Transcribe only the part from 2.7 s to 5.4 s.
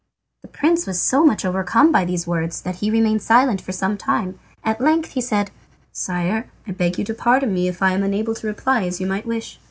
he remained silent for some time. At length he